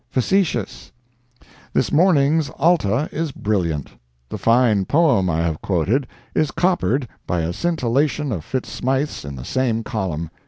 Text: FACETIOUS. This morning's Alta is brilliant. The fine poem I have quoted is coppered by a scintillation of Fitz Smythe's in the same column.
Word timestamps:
FACETIOUS. 0.09 0.91
This 1.73 1.91
morning's 1.91 2.49
Alta 2.57 3.07
is 3.11 3.31
brilliant. 3.31 3.91
The 4.29 4.39
fine 4.39 4.83
poem 4.85 5.29
I 5.29 5.41
have 5.43 5.61
quoted 5.61 6.07
is 6.33 6.49
coppered 6.49 7.07
by 7.27 7.41
a 7.41 7.53
scintillation 7.53 8.31
of 8.31 8.43
Fitz 8.43 8.71
Smythe's 8.71 9.23
in 9.23 9.35
the 9.35 9.45
same 9.45 9.83
column. 9.83 10.31